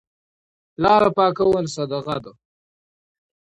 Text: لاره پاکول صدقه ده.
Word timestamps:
لاره 0.81 1.09
پاکول 1.17 1.65
صدقه 1.75 2.17
ده. 2.23 2.31